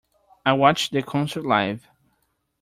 [0.47, 1.87] I watched the concert live.